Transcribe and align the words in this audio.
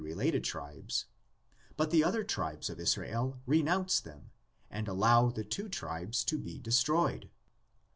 21 0.01 0.17
related 0.17 0.43
tribes, 0.43 1.05
but 1.77 1.91
the 1.91 2.03
other 2.03 2.23
tribes 2.23 2.71
of 2.71 2.79
Israel 2.79 3.39
renounce 3.45 3.99
them 3.99 4.31
and 4.71 4.87
allow 4.87 5.29
the 5.29 5.43
two 5.43 5.69
tribes 5.69 6.23
to 6.23 6.39
be 6.39 6.57
destroyed. 6.57 7.29